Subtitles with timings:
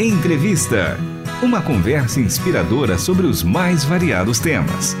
[0.00, 0.96] Entrevista.
[1.42, 4.94] Uma conversa inspiradora sobre os mais variados temas.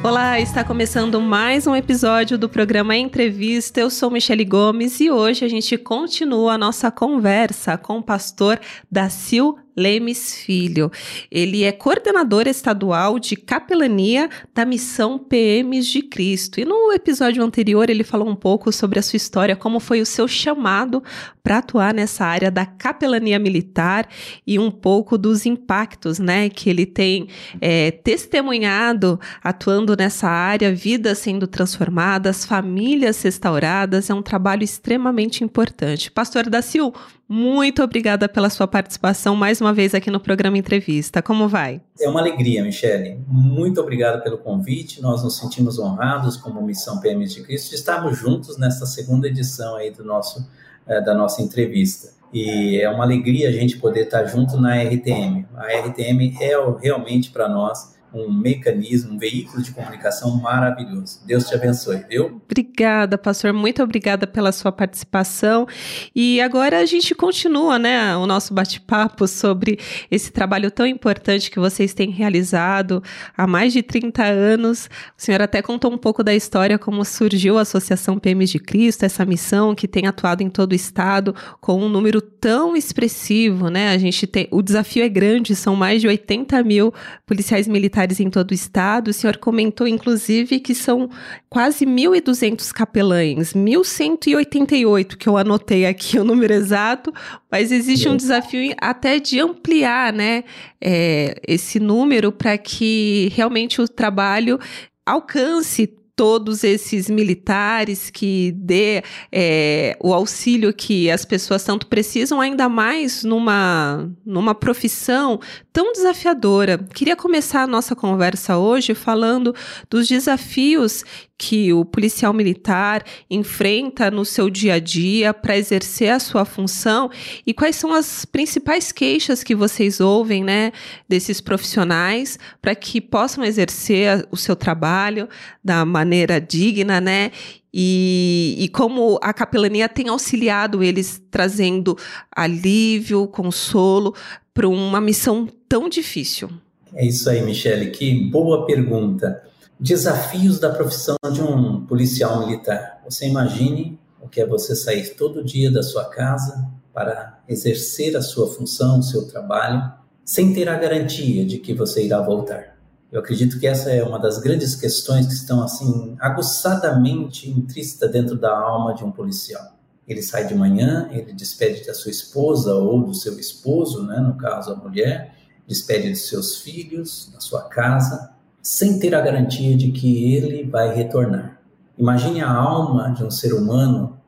[0.00, 3.80] Olá, está começando mais um episódio do programa Entrevista.
[3.80, 8.60] Eu sou Michele Gomes e hoje a gente continua a nossa conversa com o pastor
[8.88, 10.90] Dacil Lemes Filho.
[11.30, 16.60] Ele é coordenador estadual de capelania da missão PMs de Cristo.
[16.60, 20.06] E no episódio anterior ele falou um pouco sobre a sua história, como foi o
[20.06, 21.02] seu chamado
[21.42, 24.06] para atuar nessa área da capelania militar
[24.46, 27.28] e um pouco dos impactos, né, que ele tem
[27.60, 34.10] é, testemunhado atuando nessa área, vidas sendo transformadas, famílias restauradas.
[34.10, 36.10] É um trabalho extremamente importante.
[36.10, 41.20] Pastor da Silva, muito obrigada pela sua participação mais uma vez aqui no programa Entrevista.
[41.20, 41.82] Como vai?
[42.00, 43.20] É uma alegria, Michele.
[43.26, 45.02] Muito obrigado pelo convite.
[45.02, 49.76] Nós nos sentimos honrados como Missão PM de Cristo de estarmos juntos nesta segunda edição
[49.76, 50.48] aí do nosso,
[50.86, 52.16] é, da nossa entrevista.
[52.32, 55.46] E é uma alegria a gente poder estar junto na RTM.
[55.54, 61.20] A RTM é realmente para nós um mecanismo, um veículo de comunicação maravilhoso.
[61.26, 62.40] Deus te abençoe, viu?
[62.44, 63.52] Obrigada, pastor.
[63.52, 65.66] Muito obrigada pela sua participação.
[66.14, 69.78] E agora a gente continua, né, o nosso bate-papo sobre
[70.10, 73.02] esse trabalho tão importante que vocês têm realizado
[73.36, 74.88] há mais de 30 anos.
[75.16, 79.04] O senhor até contou um pouco da história como surgiu a Associação PMs de Cristo,
[79.04, 83.90] essa missão que tem atuado em todo o estado com um número tão expressivo, né?
[83.90, 86.92] A gente tem, o desafio é grande, são mais de 80 mil
[87.26, 89.08] policiais militares militares em todo o estado.
[89.08, 91.10] O senhor comentou, inclusive, que são
[91.48, 97.12] quase 1.200 capelães, 1.188, que eu anotei aqui o número exato,
[97.50, 100.44] mas existe um desafio até de ampliar né,
[100.80, 104.58] é, esse número para que realmente o trabalho
[105.04, 112.68] alcance todos esses militares que dê é, o auxílio que as pessoas tanto precisam, ainda
[112.68, 115.38] mais numa, numa profissão
[115.72, 116.76] tão desafiadora.
[116.92, 119.54] Queria começar a nossa conversa hoje falando
[119.88, 121.04] dos desafios
[121.38, 127.08] que o policial militar enfrenta no seu dia a dia para exercer a sua função
[127.46, 130.72] e quais são as principais queixas que vocês ouvem, né,
[131.08, 135.28] desses profissionais para que possam exercer o seu trabalho
[135.62, 137.30] da maneira digna, né?
[137.72, 141.96] E, e, como a capelania tem auxiliado eles trazendo
[142.34, 144.14] alívio, consolo
[144.54, 146.50] para uma missão tão difícil.
[146.94, 147.90] É isso aí, Michele.
[147.90, 149.42] Que boa pergunta
[149.78, 153.00] desafios da profissão de um policial militar.
[153.08, 158.22] Você imagine o que é você sair todo dia da sua casa para exercer a
[158.22, 159.92] sua função, o seu trabalho,
[160.24, 162.76] sem ter a garantia de que você irá voltar.
[163.10, 168.36] Eu acredito que essa é uma das grandes questões que estão assim aguçadamente intrínsecas dentro
[168.36, 169.78] da alma de um policial.
[170.06, 174.36] Ele sai de manhã, ele despede da sua esposa ou do seu esposo, né, no
[174.36, 175.34] caso a mulher,
[175.66, 180.94] despede dos seus filhos, da sua casa, sem ter a garantia de que ele vai
[180.94, 181.58] retornar.
[181.96, 184.18] Imagine a alma de um ser humano,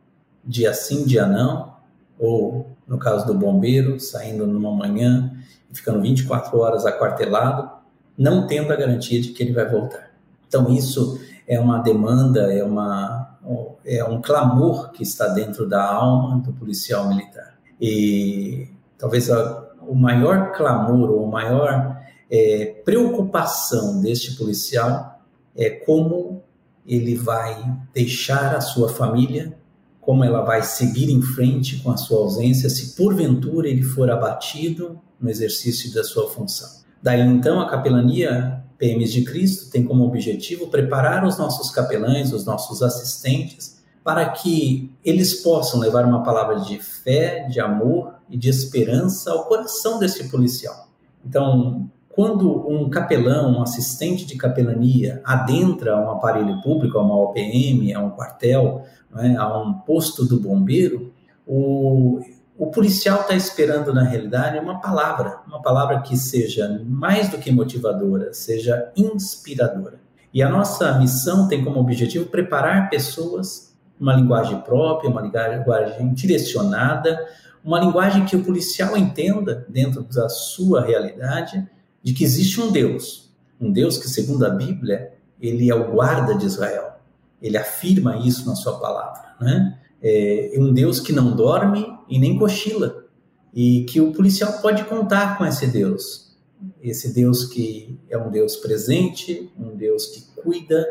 [0.44, 1.74] dia sim, dia não,
[2.18, 5.32] ou no caso do bombeiro, saindo numa manhã
[5.70, 7.70] e ficando 24 horas aquartelado,
[8.18, 10.10] não tendo a garantia de que ele vai voltar.
[10.48, 13.38] Então, isso é uma demanda, é, uma,
[13.84, 17.54] é um clamor que está dentro da alma do policial militar.
[17.80, 21.99] E talvez a, o maior clamor, ou o maior
[22.30, 25.20] é, preocupação deste policial
[25.56, 26.42] é como
[26.86, 29.58] ele vai deixar a sua família,
[30.00, 34.98] como ela vai seguir em frente com a sua ausência, se porventura ele for abatido
[35.20, 36.68] no exercício da sua função.
[37.02, 42.44] Daí então a capelania PMs de Cristo tem como objetivo preparar os nossos capelães, os
[42.44, 48.48] nossos assistentes, para que eles possam levar uma palavra de fé, de amor e de
[48.48, 50.88] esperança ao coração desse policial.
[51.24, 57.94] Então, quando um capelão, um assistente de capelania adentra um aparelho público, a uma OPM,
[57.94, 58.84] a um quartel,
[59.16, 61.12] é, a um posto do bombeiro,
[61.46, 62.20] o,
[62.58, 67.50] o policial está esperando, na realidade, uma palavra, uma palavra que seja mais do que
[67.50, 70.00] motivadora, seja inspiradora.
[70.34, 77.24] E a nossa missão tem como objetivo preparar pessoas uma linguagem própria, uma linguagem direcionada,
[77.64, 81.68] uma linguagem que o policial entenda dentro da sua realidade
[82.02, 83.30] de que existe um Deus,
[83.60, 86.98] um Deus que, segundo a Bíblia, ele é o guarda de Israel.
[87.40, 89.78] Ele afirma isso na sua palavra, né?
[90.02, 93.04] É um Deus que não dorme e nem cochila,
[93.52, 96.36] e que o policial pode contar com esse Deus.
[96.82, 100.86] Esse Deus que é um Deus presente, um Deus que cuida,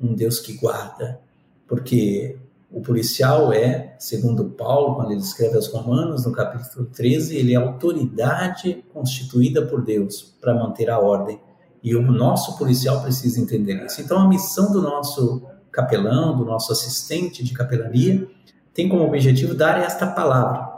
[0.00, 1.20] um Deus que guarda,
[1.66, 2.36] porque
[2.70, 7.56] O policial é, segundo Paulo, quando ele escreve aos Romanos, no capítulo 13, ele é
[7.56, 11.40] autoridade constituída por Deus para manter a ordem.
[11.82, 14.02] E o nosso policial precisa entender isso.
[14.02, 18.28] Então, a missão do nosso capelão, do nosso assistente de capelania,
[18.74, 20.68] tem como objetivo dar esta palavra.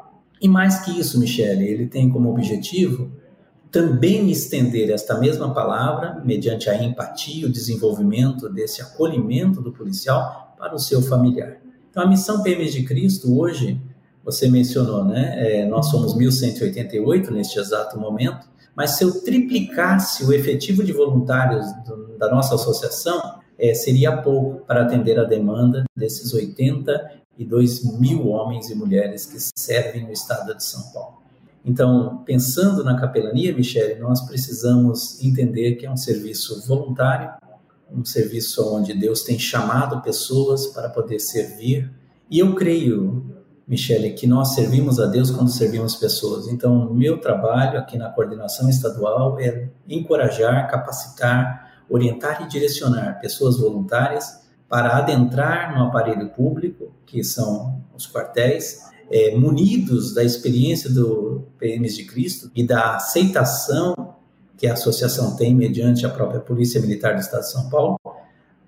[0.41, 3.11] E mais que isso, Michele, ele tem como objetivo
[3.71, 10.75] também estender esta mesma palavra, mediante a empatia, o desenvolvimento desse acolhimento do policial para
[10.75, 11.59] o seu familiar.
[11.91, 13.81] Então, a missão PMs de Cristo hoje,
[14.25, 15.35] você mencionou, né?
[15.37, 21.67] É, nós somos 1.188 neste exato momento, mas se eu triplicasse o efetivo de voluntários
[21.85, 28.71] do, da nossa associação, é, seria pouco para atender a demanda desses 82 mil homens
[28.71, 31.21] e mulheres que servem no estado de São Paulo.
[31.65, 37.31] Então, pensando na capelania, Michele, nós precisamos entender que é um serviço voluntário,
[37.93, 41.91] um serviço onde Deus tem chamado pessoas para poder servir.
[42.31, 43.25] E eu creio,
[43.67, 46.49] Michele, que nós servimos a Deus quando servimos pessoas.
[46.49, 54.41] Então, meu trabalho aqui na coordenação estadual é encorajar, capacitar, orientar e direcionar pessoas voluntárias
[54.69, 61.97] para adentrar no aparelho público, que são os quartéis, é, munidos da experiência do PMs
[61.97, 64.10] de Cristo e da aceitação
[64.61, 67.99] que a associação tem mediante a própria Polícia Militar do Estado de São Paulo,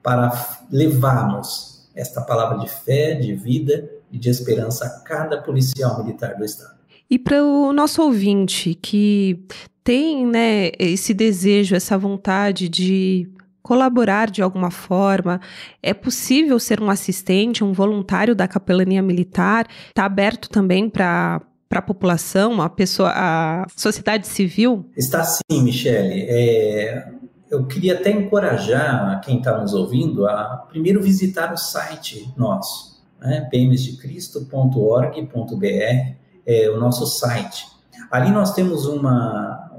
[0.02, 0.32] para
[0.70, 6.46] levarmos esta palavra de fé, de vida e de esperança a cada policial militar do
[6.46, 6.76] Estado.
[7.10, 9.44] E para o nosso ouvinte que
[9.84, 13.30] tem né, esse desejo, essa vontade de
[13.62, 15.42] colaborar de alguma forma,
[15.82, 21.42] é possível ser um assistente, um voluntário da capelania militar, está aberto também para
[21.72, 24.84] para a população, a pessoa, a sociedade civil?
[24.94, 26.26] Está sim, Michele.
[26.28, 27.10] É,
[27.50, 33.48] eu queria até encorajar quem está nos ouvindo a primeiro visitar o site nosso, né,
[33.50, 36.14] pmsdecristo.org.br,
[36.44, 37.66] é o nosso site.
[38.10, 39.70] Ali nós temos uma,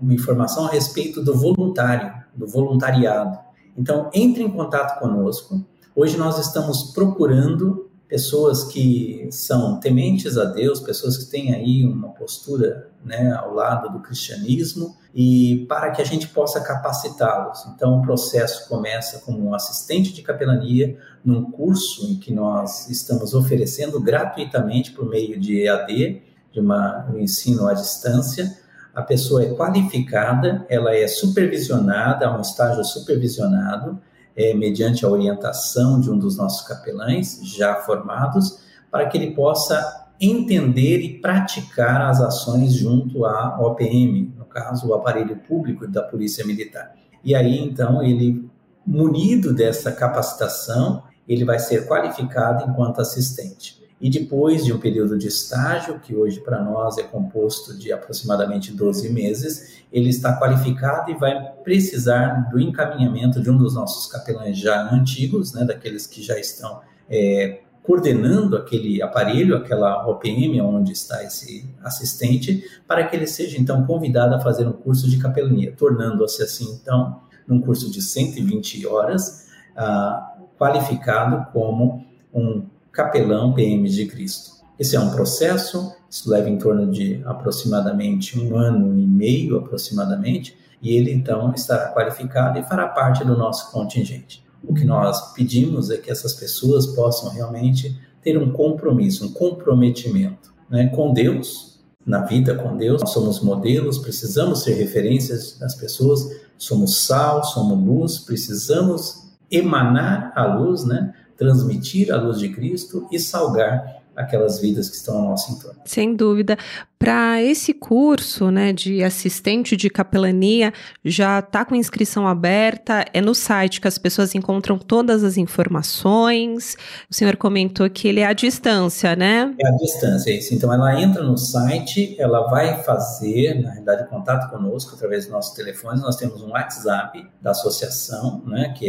[0.00, 3.38] uma informação a respeito do voluntário, do voluntariado.
[3.76, 5.62] Então, entre em contato conosco.
[5.94, 12.08] Hoje nós estamos procurando pessoas que são tementes a Deus, pessoas que têm aí uma
[12.10, 17.66] postura né, ao lado do cristianismo e para que a gente possa capacitá-los.
[17.74, 23.34] Então, o processo começa como um assistente de capelania num curso em que nós estamos
[23.34, 26.22] oferecendo gratuitamente por meio de EAD,
[26.52, 28.56] de uma, um ensino à distância.
[28.94, 34.00] A pessoa é qualificada, ela é supervisionada, é um estágio supervisionado,
[34.36, 38.60] é, mediante a orientação de um dos nossos capelães já formados,
[38.90, 44.94] para que ele possa entender e praticar as ações junto à OPM, no caso, o
[44.94, 46.94] aparelho público da Polícia Militar.
[47.24, 48.48] E aí, então, ele,
[48.86, 53.85] munido dessa capacitação, ele vai ser qualificado enquanto assistente.
[53.98, 58.70] E depois de um período de estágio, que hoje para nós é composto de aproximadamente
[58.72, 64.58] 12 meses, ele está qualificado e vai precisar do encaminhamento de um dos nossos capelães
[64.58, 71.22] já antigos, né, daqueles que já estão é, coordenando aquele aparelho, aquela OPM onde está
[71.24, 76.42] esse assistente, para que ele seja então convidado a fazer um curso de capelania, tornando-se
[76.42, 79.46] assim então num curso de 120 horas,
[79.76, 82.04] ah, qualificado como
[82.34, 82.66] um
[82.96, 84.56] capelão PM de Cristo.
[84.78, 90.56] Esse é um processo, isso leva em torno de aproximadamente um ano e meio, aproximadamente,
[90.80, 94.42] e ele então estará qualificado e fará parte do nosso contingente.
[94.64, 100.54] O que nós pedimos é que essas pessoas possam realmente ter um compromisso, um comprometimento
[100.68, 103.02] né, com Deus, na vida com Deus.
[103.02, 110.44] Nós somos modelos, precisamos ser referências das pessoas, somos sal, somos luz, precisamos emanar a
[110.46, 111.05] luz, né?
[111.36, 115.80] Transmitir a luz de Cristo e salgar aquelas vidas que estão ao nosso entorno.
[115.84, 116.56] Sem dúvida.
[116.98, 120.72] Para esse curso né, de assistente de capelania,
[121.04, 126.74] já está com inscrição aberta, é no site que as pessoas encontram todas as informações.
[127.10, 129.54] O senhor comentou que ele é à distância, né?
[129.60, 130.54] É à distância, é isso.
[130.54, 135.54] Então ela entra no site, ela vai fazer, na realidade, contato conosco através dos nossos
[135.54, 136.00] telefones.
[136.00, 138.86] Nós temos um WhatsApp da associação, né, que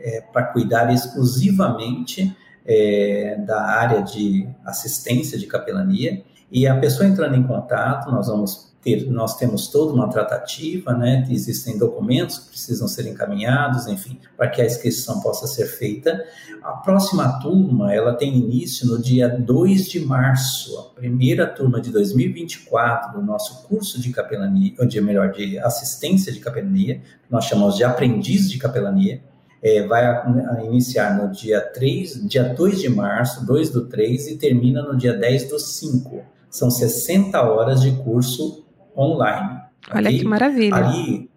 [0.00, 6.22] é, é para cuidar exclusivamente é, da área de assistência de capelania.
[6.50, 11.26] E a pessoa entrando em contato, nós vamos ter, nós temos toda uma tratativa, né?
[11.30, 16.24] Existem documentos que precisam ser encaminhados, enfim, para que a inscrição possa ser feita.
[16.62, 21.90] A próxima turma, ela tem início no dia 2 de março, a primeira turma de
[21.90, 27.76] 2024 do nosso curso de capelania, ou de melhor, de assistência de capelania, nós chamamos
[27.76, 29.22] de aprendiz de capelania
[29.62, 34.28] é, vai a, a iniciar no dia 3, dia 2 de março, 2 do 3,
[34.28, 36.22] e termina no dia 10 do 5.
[36.48, 38.64] São 60 horas de curso
[38.96, 39.60] online.
[39.92, 40.74] Olha que maravilha.
[40.76, 41.28] Ali,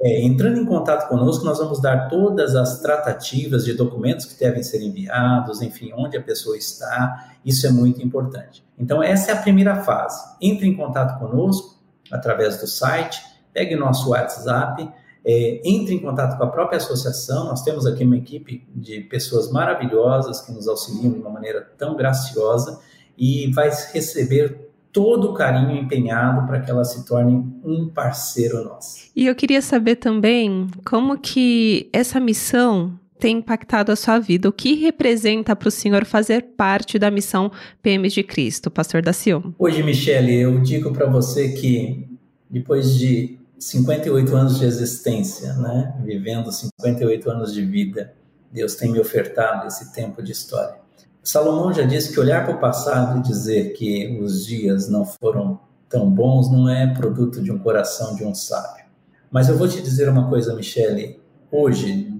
[0.00, 4.62] é, entrando em contato conosco, nós vamos dar todas as tratativas de documentos que devem
[4.62, 7.32] ser enviados, enfim, onde a pessoa está.
[7.44, 8.64] Isso é muito importante.
[8.78, 10.22] Então, essa é a primeira fase.
[10.40, 14.88] Entre em contato conosco através do site, pegue nosso WhatsApp
[15.24, 17.46] é, entre em contato com a própria associação.
[17.46, 21.96] Nós temos aqui uma equipe de pessoas maravilhosas que nos auxiliam de uma maneira tão
[21.96, 22.80] graciosa
[23.16, 29.10] e vai receber todo o carinho empenhado para que ela se torne um parceiro nosso.
[29.16, 34.48] E eu queria saber também como que essa missão tem impactado a sua vida?
[34.48, 37.50] O que representa para o senhor fazer parte da missão
[37.82, 39.54] PM de Cristo, pastor da?
[39.58, 42.06] Hoje, Michele, eu digo para você que
[42.50, 45.94] depois de 58 anos de existência, né?
[46.04, 48.14] Vivendo 58 anos de vida,
[48.52, 50.76] Deus tem me ofertado esse tempo de história.
[51.22, 55.58] Salomão já disse que olhar para o passado e dizer que os dias não foram
[55.88, 58.84] tão bons não é produto de um coração de um sábio.
[59.30, 61.20] Mas eu vou te dizer uma coisa, Michele.
[61.50, 62.12] Hoje,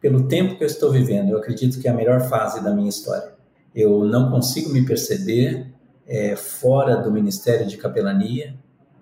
[0.00, 2.88] pelo tempo que eu estou vivendo, eu acredito que é a melhor fase da minha
[2.88, 3.32] história.
[3.74, 5.72] Eu não consigo me perceber
[6.06, 8.54] é, fora do ministério de capelania.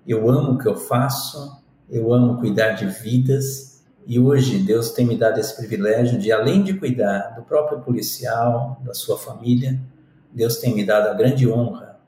[0.06, 1.57] Eu amo o que eu faço,
[1.90, 6.62] eu amo cuidar de vidas e hoje Deus tem me dado esse privilégio de, além
[6.62, 9.80] de cuidar do próprio policial, da sua família,
[10.32, 11.98] Deus tem me dado a grande honra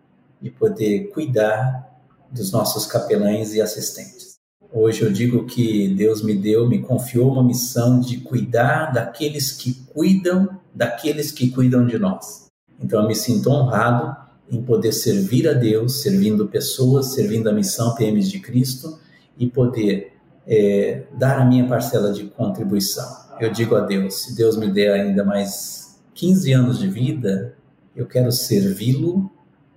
[0.41, 1.89] de poder cuidar
[2.31, 4.39] dos nossos capelães e assistentes.
[4.73, 9.75] Hoje eu digo que Deus me deu, me confiou uma missão de cuidar daqueles que
[9.93, 12.47] cuidam daqueles que cuidam de nós.
[12.81, 14.17] Então eu me sinto honrado
[14.51, 18.99] em poder servir a Deus, servindo pessoas, servindo a missão PMs de Cristo
[19.41, 20.13] e poder
[20.47, 23.09] é, dar a minha parcela de contribuição.
[23.41, 27.55] Eu digo a Deus, se Deus me der ainda mais 15 anos de vida,
[27.97, 29.31] eu quero servi-lo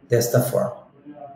[0.09, 0.83] desta forma.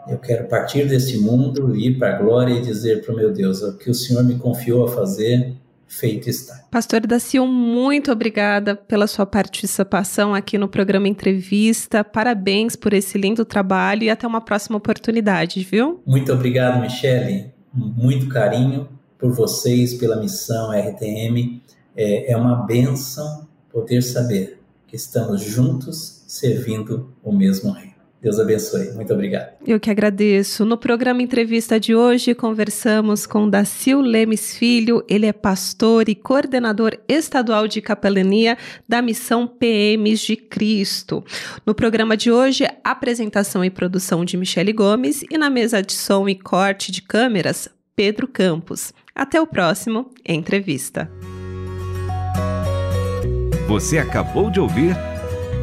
[0.09, 3.61] Eu quero partir desse mundo, ir para a glória e dizer para o meu Deus,
[3.61, 5.53] o que o Senhor me confiou a fazer,
[5.85, 6.65] feito está.
[6.71, 12.03] Pastor Dacion, muito obrigada pela sua participação aqui no programa Entrevista.
[12.03, 16.01] Parabéns por esse lindo trabalho e até uma próxima oportunidade, viu?
[16.05, 21.61] Muito obrigado, Michele muito carinho por vocês, pela missão RTM.
[21.95, 27.96] É, é uma benção poder saber que estamos juntos servindo o mesmo reino.
[28.21, 28.91] Deus abençoe.
[28.93, 29.51] Muito obrigado.
[29.65, 30.65] Eu que agradeço.
[30.65, 35.03] No programa Entrevista de hoje, conversamos com Dacil Lemes Filho.
[35.07, 38.57] Ele é pastor e coordenador estadual de capelania
[38.89, 41.23] da Missão PMs de Cristo.
[41.65, 46.27] No programa de hoje, apresentação e produção de Michele Gomes e na mesa de som
[46.27, 48.93] e corte de câmeras, Pedro Campos.
[49.13, 51.09] Até o próximo Entrevista.
[53.67, 54.95] Você acabou de ouvir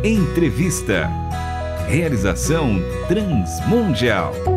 [0.04, 1.08] Entrevista.
[1.88, 4.53] Realização Transmundial.